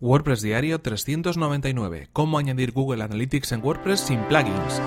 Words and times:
WordPress 0.00 0.42
Diario 0.42 0.78
399. 0.80 2.08
Cómo 2.12 2.38
añadir 2.38 2.72
Google 2.72 3.02
Analytics 3.02 3.52
en 3.52 3.64
WordPress 3.64 4.00
sin 4.00 4.20
plugins. 4.24 4.82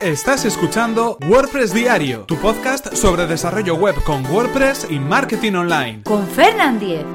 Estás 0.00 0.44
escuchando 0.44 1.16
WordPress 1.28 1.72
Diario, 1.72 2.24
tu 2.24 2.36
podcast 2.36 2.94
sobre 2.94 3.26
desarrollo 3.26 3.76
web 3.76 3.94
con 4.04 4.26
WordPress 4.26 4.88
y 4.90 4.98
marketing 4.98 5.52
online. 5.52 6.02
Con 6.02 6.26
Fernand 6.26 6.80
Diez. 6.80 7.06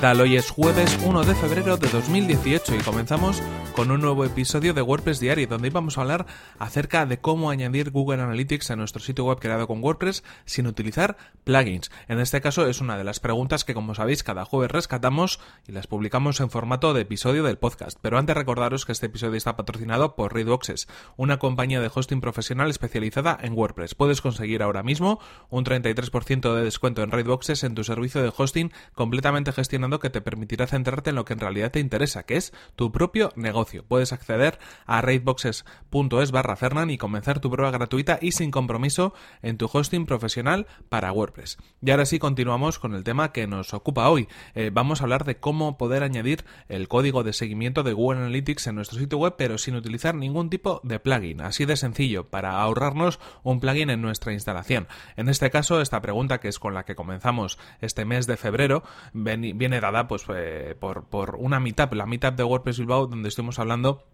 Hoy 0.00 0.36
es 0.36 0.50
jueves 0.50 0.96
1 1.04 1.24
de 1.24 1.34
febrero 1.34 1.76
de 1.76 1.88
2018 1.88 2.76
y 2.76 2.78
comenzamos 2.78 3.42
con 3.74 3.90
un 3.90 4.00
nuevo 4.00 4.24
episodio 4.24 4.72
de 4.72 4.80
WordPress 4.80 5.18
Diario 5.18 5.48
donde 5.48 5.70
vamos 5.70 5.98
a 5.98 6.02
hablar 6.02 6.24
acerca 6.60 7.04
de 7.04 7.18
cómo 7.18 7.50
añadir 7.50 7.90
Google 7.90 8.22
Analytics 8.22 8.70
a 8.70 8.76
nuestro 8.76 9.02
sitio 9.02 9.24
web 9.24 9.40
creado 9.40 9.66
con 9.66 9.82
WordPress 9.82 10.22
sin 10.44 10.68
utilizar 10.68 11.16
plugins. 11.42 11.90
En 12.06 12.20
este 12.20 12.40
caso 12.40 12.68
es 12.68 12.80
una 12.80 12.96
de 12.96 13.02
las 13.02 13.18
preguntas 13.18 13.64
que 13.64 13.74
como 13.74 13.96
sabéis 13.96 14.22
cada 14.22 14.44
jueves 14.44 14.70
rescatamos 14.70 15.40
y 15.66 15.72
las 15.72 15.88
publicamos 15.88 16.38
en 16.40 16.50
formato 16.50 16.94
de 16.94 17.02
episodio 17.02 17.42
del 17.42 17.58
podcast. 17.58 17.98
Pero 18.00 18.18
antes 18.18 18.36
recordaros 18.36 18.86
que 18.86 18.92
este 18.92 19.06
episodio 19.06 19.34
está 19.34 19.56
patrocinado 19.56 20.14
por 20.14 20.32
Readboxes, 20.32 20.86
una 21.16 21.40
compañía 21.40 21.80
de 21.80 21.90
hosting 21.92 22.20
profesional 22.20 22.70
especializada 22.70 23.36
en 23.42 23.52
WordPress. 23.52 23.96
Puedes 23.96 24.20
conseguir 24.20 24.62
ahora 24.62 24.84
mismo 24.84 25.18
un 25.50 25.64
33% 25.64 26.54
de 26.54 26.64
descuento 26.64 27.02
en 27.02 27.10
Readboxes 27.10 27.64
en 27.64 27.74
tu 27.74 27.82
servicio 27.82 28.22
de 28.22 28.32
hosting 28.36 28.72
completamente 28.94 29.50
que 29.98 30.10
te 30.10 30.20
permitirá 30.20 30.66
centrarte 30.66 31.10
en 31.10 31.16
lo 31.16 31.24
que 31.24 31.32
en 31.32 31.40
realidad 31.40 31.70
te 31.70 31.80
interesa, 31.80 32.24
que 32.24 32.36
es 32.36 32.52
tu 32.76 32.92
propio 32.92 33.32
negocio. 33.34 33.84
Puedes 33.88 34.12
acceder 34.12 34.58
a 34.86 35.00
raidboxes.es 35.00 36.30
barra 36.30 36.56
Fernan 36.56 36.90
y 36.90 36.98
comenzar 36.98 37.40
tu 37.40 37.50
prueba 37.50 37.70
gratuita 37.70 38.18
y 38.20 38.32
sin 38.32 38.50
compromiso 38.50 39.14
en 39.40 39.56
tu 39.56 39.70
hosting 39.72 40.04
profesional 40.04 40.66
para 40.90 41.12
WordPress. 41.12 41.56
Y 41.80 41.90
ahora 41.90 42.04
sí 42.04 42.18
continuamos 42.18 42.78
con 42.78 42.94
el 42.94 43.04
tema 43.04 43.32
que 43.32 43.46
nos 43.46 43.72
ocupa 43.72 44.10
hoy. 44.10 44.28
Eh, 44.54 44.70
vamos 44.72 45.00
a 45.00 45.04
hablar 45.04 45.24
de 45.24 45.38
cómo 45.38 45.78
poder 45.78 46.02
añadir 46.02 46.44
el 46.68 46.88
código 46.88 47.22
de 47.22 47.32
seguimiento 47.32 47.82
de 47.82 47.92
Google 47.94 48.20
Analytics 48.20 48.66
en 48.66 48.74
nuestro 48.74 48.98
sitio 48.98 49.18
web, 49.18 49.34
pero 49.38 49.58
sin 49.58 49.74
utilizar 49.74 50.14
ningún 50.14 50.50
tipo 50.50 50.80
de 50.84 51.00
plugin. 51.00 51.40
Así 51.40 51.64
de 51.64 51.76
sencillo, 51.76 52.28
para 52.28 52.60
ahorrarnos 52.60 53.20
un 53.42 53.60
plugin 53.60 53.90
en 53.90 54.02
nuestra 54.02 54.32
instalación. 54.32 54.88
En 55.16 55.28
este 55.28 55.50
caso, 55.50 55.80
esta 55.80 56.00
pregunta, 56.00 56.40
que 56.40 56.48
es 56.48 56.58
con 56.58 56.74
la 56.74 56.84
que 56.84 56.94
comenzamos 56.94 57.58
este 57.80 58.04
mes 58.04 58.26
de 58.26 58.36
febrero, 58.36 58.82
viene 59.12 59.77
dada 59.80 60.08
pues 60.08 60.24
eh, 60.34 60.76
por, 60.78 61.04
por 61.04 61.36
una 61.36 61.60
meetup, 61.60 61.92
la 61.94 62.06
meetup 62.06 62.34
de 62.34 62.44
WordPress 62.44 62.78
Bilbao, 62.78 63.06
donde 63.06 63.28
estuvimos 63.28 63.58
hablando 63.58 64.04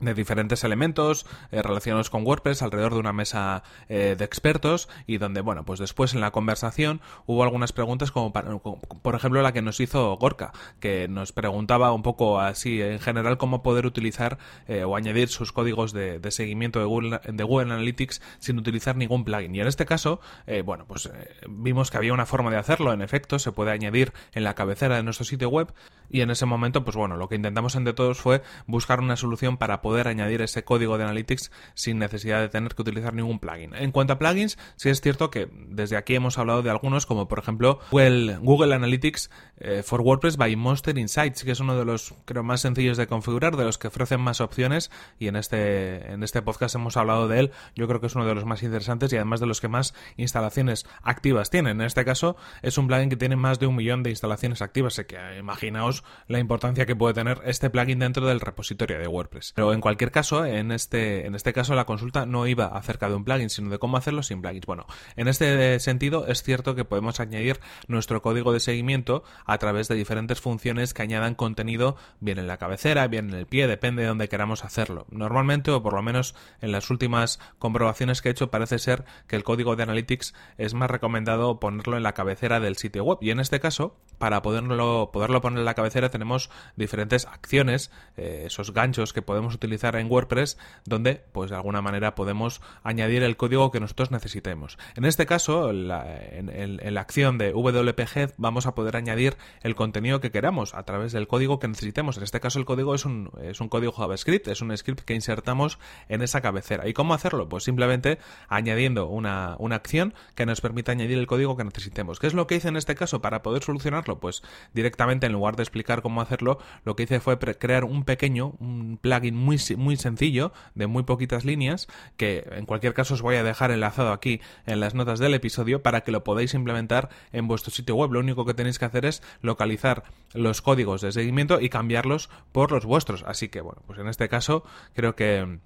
de 0.00 0.14
diferentes 0.14 0.64
elementos 0.64 1.24
eh, 1.52 1.62
relacionados 1.62 2.10
con 2.10 2.26
WordPress 2.26 2.62
alrededor 2.62 2.94
de 2.94 3.00
una 3.00 3.12
mesa 3.12 3.62
eh, 3.88 4.16
de 4.18 4.24
expertos 4.24 4.88
y 5.06 5.18
donde 5.18 5.40
bueno 5.40 5.64
pues 5.64 5.78
después 5.78 6.14
en 6.14 6.20
la 6.20 6.32
conversación 6.32 7.00
hubo 7.26 7.44
algunas 7.44 7.72
preguntas 7.72 8.10
como, 8.10 8.32
por 8.32 9.14
ejemplo 9.14 9.40
la 9.40 9.52
que 9.52 9.62
nos 9.62 9.78
hizo 9.78 10.16
Gorka 10.16 10.52
que 10.80 11.06
nos 11.06 11.32
preguntaba 11.32 11.92
un 11.92 12.02
poco 12.02 12.40
así 12.40 12.82
en 12.82 12.98
general 12.98 13.38
cómo 13.38 13.62
poder 13.62 13.86
utilizar 13.86 14.38
eh, 14.66 14.82
o 14.82 14.96
añadir 14.96 15.28
sus 15.28 15.52
códigos 15.52 15.92
de, 15.92 16.20
seguimiento 16.30 16.80
de 16.80 16.86
Google, 16.86 17.20
de 17.24 17.44
Google 17.44 17.72
Analytics 17.72 18.20
sin 18.40 18.58
utilizar 18.58 18.96
ningún 18.96 19.24
plugin. 19.24 19.54
Y 19.54 19.60
en 19.60 19.68
este 19.68 19.86
caso 19.86 20.20
bueno 20.64 20.86
pues 20.86 21.10
vimos 21.48 21.90
que 21.90 21.96
había 21.96 22.12
una 22.12 22.26
forma 22.26 22.50
de 22.50 22.56
hacerlo. 22.56 22.92
En 22.92 23.02
efecto 23.02 23.38
se 23.38 23.52
puede 23.52 23.70
añadir 23.70 24.12
en 24.32 24.44
la 24.44 24.54
cabecera 24.54 24.96
de 24.96 25.02
nuestro 25.02 25.24
sitio 25.24 25.48
web. 25.48 25.72
Y 26.10 26.20
en 26.20 26.30
ese 26.30 26.46
momento 26.46 26.84
pues 26.84 26.96
bueno 26.96 27.16
lo 27.16 27.28
que 27.28 27.36
intentamos 27.36 27.76
entre 27.76 27.92
todos 27.92 28.18
fue 28.18 28.42
buscar 28.66 29.00
una 29.00 29.16
solución 29.16 29.56
para 29.56 29.80
poder 29.84 30.08
añadir 30.08 30.40
ese 30.40 30.64
código 30.64 30.96
de 30.96 31.04
Analytics 31.04 31.52
sin 31.74 31.98
necesidad 31.98 32.40
de 32.40 32.48
tener 32.48 32.74
que 32.74 32.80
utilizar 32.80 33.12
ningún 33.12 33.38
plugin. 33.38 33.74
En 33.74 33.92
cuanto 33.92 34.14
a 34.14 34.18
plugins, 34.18 34.56
sí 34.76 34.88
es 34.88 35.02
cierto 35.02 35.30
que 35.30 35.50
desde 35.52 35.98
aquí 35.98 36.14
hemos 36.14 36.38
hablado 36.38 36.62
de 36.62 36.70
algunos, 36.70 37.04
como 37.04 37.28
por 37.28 37.38
ejemplo 37.38 37.80
Google, 37.90 38.74
Analytics 38.74 39.30
eh, 39.58 39.82
for 39.84 40.00
WordPress 40.00 40.38
by 40.38 40.56
Monster 40.56 40.96
Insights, 40.96 41.44
que 41.44 41.50
es 41.50 41.60
uno 41.60 41.76
de 41.76 41.84
los 41.84 42.14
creo 42.24 42.42
más 42.42 42.62
sencillos 42.62 42.96
de 42.96 43.06
configurar, 43.06 43.58
de 43.58 43.64
los 43.64 43.76
que 43.76 43.88
ofrecen 43.88 44.22
más 44.22 44.40
opciones 44.40 44.90
y 45.18 45.28
en 45.28 45.36
este 45.36 46.10
en 46.10 46.22
este 46.22 46.40
podcast 46.40 46.76
hemos 46.76 46.96
hablado 46.96 47.28
de 47.28 47.40
él. 47.40 47.50
Yo 47.76 47.86
creo 47.86 48.00
que 48.00 48.06
es 48.06 48.14
uno 48.14 48.24
de 48.24 48.34
los 48.34 48.46
más 48.46 48.62
interesantes 48.62 49.12
y 49.12 49.16
además 49.16 49.40
de 49.40 49.46
los 49.46 49.60
que 49.60 49.68
más 49.68 49.92
instalaciones 50.16 50.86
activas 51.02 51.50
tienen. 51.50 51.82
En 51.82 51.86
este 51.86 52.06
caso 52.06 52.36
es 52.62 52.78
un 52.78 52.86
plugin 52.86 53.10
que 53.10 53.16
tiene 53.16 53.36
más 53.36 53.58
de 53.58 53.66
un 53.66 53.76
millón 53.76 54.02
de 54.02 54.08
instalaciones 54.08 54.62
activas, 54.62 54.94
así 54.94 55.04
que 55.04 55.18
imaginaos 55.38 56.04
la 56.26 56.38
importancia 56.38 56.86
que 56.86 56.96
puede 56.96 57.12
tener 57.12 57.42
este 57.44 57.68
plugin 57.68 57.98
dentro 57.98 58.26
del 58.26 58.40
repositorio 58.40 58.98
de 58.98 59.08
WordPress. 59.08 59.52
En 59.74 59.80
cualquier 59.80 60.10
caso, 60.10 60.44
en 60.44 60.72
este, 60.72 61.26
en 61.26 61.34
este 61.34 61.52
caso 61.52 61.74
la 61.74 61.84
consulta 61.84 62.26
no 62.26 62.46
iba 62.46 62.66
acerca 62.66 63.08
de 63.08 63.14
un 63.14 63.24
plugin, 63.24 63.50
sino 63.50 63.70
de 63.70 63.78
cómo 63.78 63.96
hacerlo 63.96 64.22
sin 64.22 64.40
plugins. 64.40 64.66
Bueno, 64.66 64.86
en 65.16 65.28
este 65.28 65.78
sentido 65.80 66.26
es 66.26 66.42
cierto 66.42 66.74
que 66.74 66.84
podemos 66.84 67.20
añadir 67.20 67.60
nuestro 67.88 68.22
código 68.22 68.52
de 68.52 68.60
seguimiento 68.60 69.24
a 69.44 69.58
través 69.58 69.88
de 69.88 69.94
diferentes 69.94 70.40
funciones 70.40 70.94
que 70.94 71.02
añadan 71.02 71.34
contenido 71.34 71.96
bien 72.20 72.38
en 72.38 72.46
la 72.46 72.56
cabecera, 72.56 73.06
bien 73.08 73.30
en 73.30 73.36
el 73.36 73.46
pie, 73.46 73.66
depende 73.66 74.02
de 74.02 74.08
donde 74.08 74.28
queramos 74.28 74.64
hacerlo. 74.64 75.06
Normalmente, 75.10 75.70
o 75.70 75.82
por 75.82 75.94
lo 75.94 76.02
menos 76.02 76.34
en 76.60 76.72
las 76.72 76.90
últimas 76.90 77.40
comprobaciones 77.58 78.22
que 78.22 78.28
he 78.28 78.32
hecho, 78.32 78.50
parece 78.50 78.78
ser 78.78 79.04
que 79.26 79.36
el 79.36 79.44
código 79.44 79.76
de 79.76 79.82
Analytics 79.82 80.34
es 80.58 80.74
más 80.74 80.90
recomendado 80.90 81.60
ponerlo 81.60 81.96
en 81.96 82.02
la 82.02 82.14
cabecera 82.14 82.60
del 82.60 82.76
sitio 82.76 83.04
web. 83.04 83.18
Y 83.20 83.30
en 83.30 83.40
este 83.40 83.60
caso, 83.60 83.96
para 84.18 84.42
poderlo, 84.42 85.10
poderlo 85.12 85.40
poner 85.40 85.58
en 85.60 85.64
la 85.64 85.74
cabecera 85.74 86.10
tenemos 86.10 86.50
diferentes 86.76 87.26
acciones, 87.26 87.90
eh, 88.16 88.44
esos 88.46 88.72
ganchos 88.72 89.12
que 89.12 89.22
podemos 89.22 89.54
utilizar 89.54 89.63
en 89.64 90.10
WordPress, 90.10 90.58
donde 90.84 91.24
pues 91.32 91.50
de 91.50 91.56
alguna 91.56 91.82
manera 91.82 92.14
podemos 92.14 92.60
añadir 92.82 93.22
el 93.22 93.36
código 93.36 93.70
que 93.70 93.80
nosotros 93.80 94.10
necesitemos. 94.10 94.78
En 94.96 95.04
este 95.04 95.26
caso, 95.26 95.70
en, 95.70 95.88
la 95.88 97.00
acción 97.00 97.38
de 97.38 97.52
WPG 97.52 98.34
vamos 98.36 98.66
a 98.66 98.74
poder 98.74 98.96
añadir 98.96 99.36
el 99.62 99.74
contenido 99.74 100.20
que 100.20 100.30
queramos 100.30 100.74
a 100.74 100.84
través 100.84 101.12
del 101.12 101.26
código 101.26 101.58
que 101.58 101.68
necesitemos. 101.68 102.16
En 102.16 102.22
este 102.22 102.40
caso 102.40 102.58
el 102.58 102.64
código 102.64 102.94
es 102.94 103.04
un, 103.04 103.30
es 103.42 103.60
un 103.60 103.68
código 103.68 103.92
JavaScript, 103.92 104.48
es 104.48 104.60
un 104.62 104.76
script 104.76 105.00
que 105.00 105.14
insertamos 105.14 105.78
en 106.08 106.22
esa 106.22 106.40
cabecera. 106.40 106.88
¿Y 106.88 106.92
cómo 106.92 107.14
hacerlo? 107.14 107.48
Pues 107.48 107.64
simplemente 107.64 108.18
añadiendo 108.48 109.06
una, 109.08 109.56
una 109.58 109.76
acción 109.76 110.14
que 110.34 110.46
nos 110.46 110.60
permita 110.60 110.92
añadir 110.92 111.18
el 111.18 111.26
código 111.26 111.56
que 111.56 111.64
necesitemos. 111.64 112.18
¿Qué 112.18 112.26
es 112.26 112.34
lo 112.34 112.46
que 112.46 112.56
hice 112.56 112.68
en 112.68 112.76
este 112.76 112.94
caso 112.94 113.20
para 113.20 113.42
poder 113.42 113.62
solucionarlo? 113.62 114.20
Pues 114.20 114.42
directamente 114.72 115.26
en 115.26 115.32
lugar 115.32 115.56
de 115.56 115.62
explicar 115.62 116.02
cómo 116.02 116.20
hacerlo, 116.20 116.58
lo 116.84 116.96
que 116.96 117.04
hice 117.04 117.20
fue 117.20 117.38
crear 117.38 117.84
un 117.84 118.04
pequeño, 118.04 118.54
un 118.58 118.98
plugin 119.00 119.34
muy, 119.34 119.53
muy 119.76 119.96
sencillo, 119.96 120.52
de 120.74 120.86
muy 120.86 121.02
poquitas 121.02 121.44
líneas, 121.44 121.88
que 122.16 122.46
en 122.52 122.66
cualquier 122.66 122.94
caso 122.94 123.14
os 123.14 123.22
voy 123.22 123.36
a 123.36 123.42
dejar 123.42 123.70
enlazado 123.70 124.12
aquí 124.12 124.40
en 124.66 124.80
las 124.80 124.94
notas 124.94 125.18
del 125.18 125.34
episodio 125.34 125.82
para 125.82 126.02
que 126.02 126.12
lo 126.12 126.24
podáis 126.24 126.54
implementar 126.54 127.08
en 127.32 127.48
vuestro 127.48 127.72
sitio 127.72 127.96
web. 127.96 128.12
Lo 128.12 128.20
único 128.20 128.44
que 128.44 128.54
tenéis 128.54 128.78
que 128.78 128.84
hacer 128.84 129.06
es 129.06 129.22
localizar 129.42 130.04
los 130.32 130.62
códigos 130.62 131.00
de 131.00 131.12
seguimiento 131.12 131.60
y 131.60 131.68
cambiarlos 131.68 132.30
por 132.52 132.72
los 132.72 132.84
vuestros. 132.84 133.24
Así 133.26 133.48
que 133.48 133.60
bueno, 133.60 133.82
pues 133.86 133.98
en 133.98 134.08
este 134.08 134.28
caso 134.28 134.64
creo 134.94 135.14
que 135.14 135.58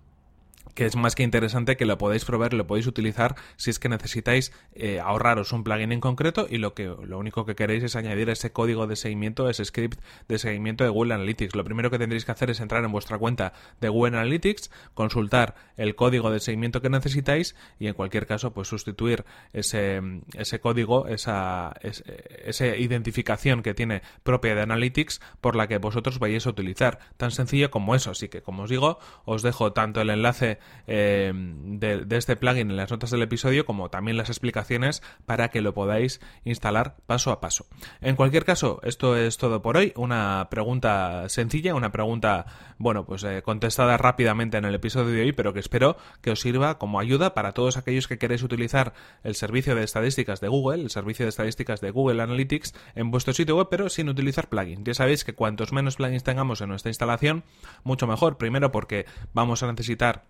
que 0.75 0.87
es 0.87 0.97
más 0.97 1.15
que 1.15 1.23
interesante 1.23 1.77
que 1.77 1.85
lo 1.85 1.99
podáis 1.99 2.25
probar, 2.25 2.53
lo 2.53 2.67
podéis 2.67 2.87
utilizar 2.87 3.37
si 3.57 3.71
es 3.71 3.79
que 3.79 3.89
necesitáis 3.89 4.53
eh, 4.75 5.01
ahorraros 5.01 5.53
un 5.53 5.65
plugin 5.65 5.93
en 5.93 6.01
concreto 6.01 6.47
y 6.49 6.59
lo 6.59 6.75
que 6.75 6.85
lo 6.85 7.19
único 7.19 7.45
que 7.45 7.55
queréis 7.55 7.83
es 7.83 7.97
añadir 7.97 8.31
ese 8.31 8.53
código 8.53 8.87
de 8.87 8.97
seguimiento, 8.97 9.49
ese 9.49 9.65
script 9.65 10.01
de 10.29 10.39
seguimiento 10.39 10.85
de 10.85 10.91
Google 10.91 11.15
Analytics. 11.15 11.55
Lo 11.55 11.65
primero 11.65 11.91
que 11.91 11.99
tendréis 11.99 12.25
que 12.25 12.33
hacer 12.33 12.51
es 12.51 12.61
entrar 12.61 12.85
en 12.85 12.93
vuestra 12.93 13.19
cuenta 13.19 13.53
de 13.81 13.89
Google 13.89 14.17
Analytics, 14.17 14.71
consultar 14.95 15.55
el 15.77 15.95
código 15.95 16.31
de 16.31 16.41
seguimiento 16.41 16.81
que 16.83 16.91
necesitáis 16.91 17.57
y 17.79 17.87
en 17.87 17.95
cualquier 17.95 18.27
caso 18.27 18.53
pues 18.53 18.69
sustituir 18.69 19.25
ese, 19.53 20.01
ese 20.35 20.61
código, 20.61 21.07
esa, 21.07 21.75
identificación 22.79 23.63
que 23.63 23.75
tiene 23.75 24.03
propia 24.23 24.55
de 24.55 24.63
Analytics 24.63 25.21
por 25.41 25.57
la 25.57 25.69
que 25.69 25.79
vosotros 25.79 26.19
vayáis 26.19 26.47
a 26.47 26.51
utilizar. 26.51 26.99
Tan 27.17 27.31
sencillo 27.31 27.71
como 27.71 27.95
eso. 27.95 28.11
Así 28.11 28.29
que 28.29 28.43
como 28.43 28.65
os 28.65 28.71
digo, 28.71 28.99
os 29.25 29.43
dejo 29.43 29.73
tanto 29.73 30.01
el 30.01 30.11
enlace 30.11 30.58
eh, 30.87 31.33
de, 31.35 32.17
este 32.17 32.37
plugin 32.37 32.71
en 32.71 32.77
las 32.77 32.91
notas 32.91 33.11
del 33.11 33.23
episodio, 33.23 33.65
como 33.65 33.91
también 33.91 34.17
las 34.17 34.29
explicaciones 34.29 35.03
para 35.27 35.49
que 35.49 35.61
lo 35.61 35.75
podáis 35.75 36.21
instalar 36.45 36.97
paso 37.07 37.31
a 37.31 37.41
paso. 37.41 37.67
En 38.01 38.17
cualquier 38.17 38.45
caso, 38.45 38.81
esto 38.83 39.17
es 39.17 39.37
todo 39.37 39.63
por 39.63 39.77
hoy. 39.77 39.93
Una 39.97 40.49
pregunta 40.51 41.29
sencilla, 41.29 41.75
una 41.75 41.93
pregunta, 41.93 42.47
bueno, 42.79 43.05
pues 43.05 43.25
eh, 43.25 43.43
contestada 43.43 43.97
rápidamente 43.97 44.57
en 44.57 44.65
el 44.65 44.75
episodio 44.75 45.13
de 45.13 45.23
hoy, 45.23 45.33
pero 45.33 45.53
que 45.53 45.61
espero 45.61 45.97
que 46.21 46.31
os 46.31 46.41
sirva 46.41 46.79
como 46.79 47.01
ayuda 47.01 47.35
para 47.35 47.53
todos 47.53 47.77
aquellos 47.77 48.09
que 48.09 48.19
queréis 48.19 48.43
utilizar 48.43 48.95
el 49.23 49.35
servicio 49.35 49.75
de 49.75 49.85
estadísticas 49.85 50.41
de 50.41 50.49
Google, 50.49 50.83
el 50.83 50.91
servicio 50.91 51.25
de 51.25 51.31
estadísticas 51.31 51.81
de 51.81 51.91
Google 51.91 52.23
Analytics 52.23 52.75
en 52.95 53.11
vuestro 53.11 53.35
sitio 53.35 53.57
web, 53.57 53.69
pero 53.71 53.89
sin 53.89 54.09
utilizar 54.09 54.49
plugins. 54.49 54.85
Ya 54.85 54.95
sabéis 54.95 55.25
que 55.25 55.35
cuantos 55.35 55.73
menos 55.73 55.97
plugins 55.97 56.25
tengamos 56.25 56.61
en 56.61 56.69
nuestra 56.69 56.91
instalación, 56.91 57.45
mucho 57.85 58.07
mejor. 58.07 58.39
Primero 58.39 58.73
porque 58.73 59.07
vamos 59.33 59.63
a 59.63 59.67
necesitar 59.71 60.25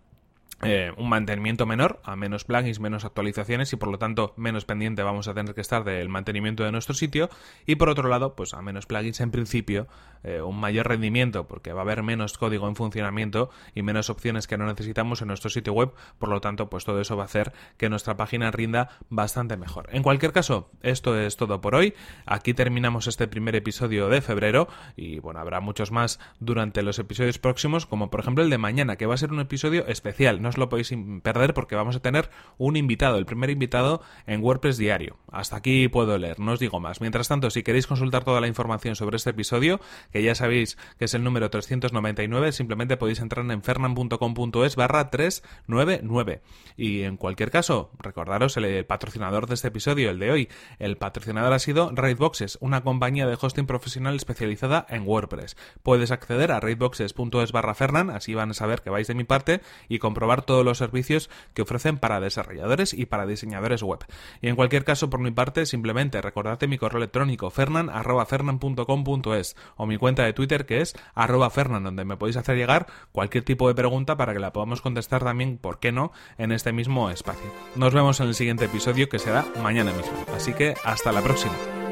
eh, 0.62 0.93
un 0.96 1.08
mantenimiento 1.08 1.66
menor, 1.66 2.00
a 2.02 2.16
menos 2.16 2.44
plugins, 2.44 2.81
menos 2.81 3.05
actualizaciones 3.05 3.72
y 3.72 3.76
por 3.76 3.90
lo 3.90 3.99
tanto 3.99 4.34
menos 4.37 4.64
pendiente 4.64 5.05
vamos 5.05 5.28
a 5.28 5.34
tener 5.34 5.55
que 5.55 5.60
estar 5.60 5.84
del 5.84 6.08
mantenimiento 6.08 6.64
de 6.64 6.72
nuestro 6.72 6.94
sitio. 6.94 7.31
Y 7.64 7.76
por 7.76 7.88
otro 7.88 8.08
lado 8.08 8.34
pues 8.34 8.55
a 8.55 8.62
menos 8.62 8.87
plugins 8.87 9.20
en 9.20 9.31
principio 9.31 9.87
eh, 10.25 10.43
un 10.43 10.58
mayor 10.58 10.88
rendimiento 10.88 11.46
porque 11.46 11.72
va 11.72 11.82
a 11.82 11.84
haber 11.84 12.02
menos 12.02 12.37
código 12.38 12.66
en 12.66 12.75
funcionamiento 12.75 13.50
y 13.72 13.82
menos 13.82 14.10
opciones 14.10 14.49
que 14.49 14.58
no 14.58 14.66
necesitamos 14.66 15.22
en 15.22 15.28
nuestro 15.28 15.49
sitio 15.49 15.72
web. 15.75 15.93
Por 16.19 16.28
lo 16.28 16.40
tanto 16.40 16.69
pues 16.69 16.84
todo 16.84 17.00
eso 17.00 17.16
va 17.16 17.22
a 17.22 17.26
hacer 17.26 17.52
que 17.76 17.88
nuestra 17.88 18.16
página 18.16 18.50
rinda 18.50 18.90
bastante 19.11 19.56
mejor. 19.56 19.88
En 19.93 20.02
cualquier 20.02 20.32
caso 20.32 20.70
esto 20.82 21.16
es 21.16 21.37
todo 21.37 21.61
por 21.61 21.76
hoy. 21.76 21.94
Aquí 22.26 22.52
terminamos 22.52 23.06
este 23.06 23.28
primer 23.28 23.54
episodio 23.54 24.08
de 24.08 24.20
febrero 24.20 24.66
y 24.96 25.20
bueno 25.20 25.38
habrá 25.38 25.61
muchos 25.61 25.93
más 25.93 26.19
durante 26.40 26.82
los 26.82 26.99
episodios 26.99 27.38
próximos 27.38 27.87
como 27.87 28.11
por 28.11 28.19
ejemplo 28.19 28.43
el 28.43 28.50
de 28.50 28.58
mañana 28.58 28.96
que 28.96 29.06
va 29.06 29.14
a 29.14 29.19
ser 29.19 29.31
un 29.31 29.38
episodio 29.38 29.87
especial. 29.87 30.43
No 30.43 30.47
os 30.48 30.58
lo 30.58 30.68
podéis 30.68 30.92
perder 31.22 31.54
porque 31.54 31.76
vamos 31.76 31.96
a 31.96 32.00
tener 32.00 32.30
un 32.56 32.76
invitado, 32.76 33.18
el 33.18 33.26
primer 33.26 33.50
invitado 33.50 34.02
en 34.26 34.42
WordPress 34.42 34.78
diario. 34.78 35.16
Hasta 35.30 35.56
aquí 35.56 35.88
puedo 35.88 36.16
leer, 36.18 36.40
no 36.40 36.52
os 36.52 36.60
digo 36.60 36.80
más. 36.80 37.00
Mientras 37.00 37.28
tanto, 37.28 37.50
si 37.50 37.62
queréis 37.62 37.86
consultar 37.86 38.24
toda 38.24 38.40
la 38.40 38.48
información 38.48 38.96
sobre 38.96 39.16
este 39.16 39.30
episodio, 39.30 39.80
que 40.12 40.22
ya 40.22 40.34
sabéis 40.34 40.76
que 40.98 41.04
es 41.04 41.14
el 41.14 41.24
número 41.24 41.50
399, 41.50 42.52
simplemente 42.52 42.96
podéis 42.96 43.20
entrar 43.20 43.48
en 43.50 43.62
fernan.com.es 43.62 44.76
barra 44.76 45.10
399. 45.10 46.42
Y 46.76 47.02
en 47.02 47.16
cualquier 47.16 47.50
caso, 47.50 47.90
recordaros 47.98 48.56
el 48.56 48.84
patrocinador 48.86 49.46
de 49.46 49.54
este 49.54 49.68
episodio, 49.68 50.10
el 50.10 50.18
de 50.18 50.30
hoy. 50.30 50.48
El 50.78 50.96
patrocinador 50.96 51.52
ha 51.52 51.58
sido 51.58 51.90
Raidboxes, 51.92 52.58
una 52.60 52.82
compañía 52.82 53.26
de 53.26 53.36
hosting 53.40 53.66
profesional 53.66 54.16
especializada 54.16 54.86
en 54.88 55.06
WordPress. 55.06 55.56
Puedes 55.82 56.10
acceder 56.10 56.52
a 56.52 56.60
raidboxes.es 56.60 57.52
barra 57.52 57.74
fernan, 57.74 58.10
así 58.10 58.34
van 58.34 58.50
a 58.50 58.54
saber 58.54 58.82
que 58.82 58.90
vais 58.90 59.06
de 59.06 59.14
mi 59.14 59.24
parte 59.24 59.60
y 59.88 59.98
comprobar 59.98 60.38
todos 60.43 60.64
los 60.64 60.79
servicios 60.79 61.31
que 61.55 61.62
ofrecen 61.62 61.99
para 61.99 62.20
desarrolladores 62.20 62.94
y 62.94 63.06
para 63.06 63.26
diseñadores 63.26 63.82
web. 63.82 64.00
Y 64.40 64.49
en 64.49 64.56
cualquier 64.56 64.85
caso, 64.85 65.11
por 65.11 65.20
mi 65.20 65.31
parte, 65.31 65.67
simplemente 65.67 66.20
recordad 66.20 66.58
mi 66.69 66.79
correo 66.79 66.99
electrónico 66.99 67.50
fernan.fernan.com.es 67.50 69.56
o 69.76 69.87
mi 69.87 69.96
cuenta 69.96 70.25
de 70.25 70.32
Twitter 70.32 70.67
que 70.67 70.81
es 70.81 70.94
arroba 71.14 71.50
fernan, 71.50 71.85
donde 71.85 72.05
me 72.05 72.17
podéis 72.17 72.37
hacer 72.37 72.56
llegar 72.56 72.87
cualquier 73.12 73.44
tipo 73.44 73.69
de 73.69 73.75
pregunta 73.75 74.17
para 74.17 74.32
que 74.32 74.40
la 74.40 74.52
podamos 74.52 74.81
contestar 74.81 75.25
también, 75.25 75.58
¿por 75.58 75.79
qué 75.79 75.93
no?, 75.93 76.12
en 76.37 76.52
este 76.52 76.73
mismo 76.73 77.11
espacio. 77.11 77.50
Nos 77.76 77.94
vemos 77.94 78.20
en 78.20 78.29
el 78.29 78.35
siguiente 78.35 78.67
episodio 78.67 79.08
que 79.08 79.19
será 79.19 79.44
mañana 79.62 79.93
mismo. 79.93 80.12
Así 80.35 80.52
que 80.52 80.75
hasta 80.85 81.12
la 81.12 81.23
próxima. 81.23 81.88